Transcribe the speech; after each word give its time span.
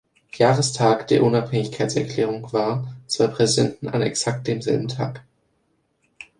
Jahrestag 0.33 1.07
der 1.09 1.21
Unabhängigkeitserklärung 1.23 2.51
war, 2.51 2.91
zwei 3.05 3.27
Präsidenten 3.27 3.87
an 3.87 4.01
exakt 4.01 4.47
demselben 4.47 4.87
Tag. 4.87 5.23